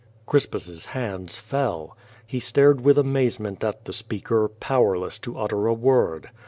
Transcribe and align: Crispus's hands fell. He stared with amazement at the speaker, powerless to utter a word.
Crispus's 0.25 0.87
hands 0.97 1.35
fell. 1.37 1.95
He 2.25 2.39
stared 2.39 2.81
with 2.81 2.97
amazement 2.97 3.63
at 3.63 3.85
the 3.85 3.93
speaker, 3.93 4.47
powerless 4.47 5.19
to 5.19 5.37
utter 5.37 5.67
a 5.67 5.75
word. 5.75 6.31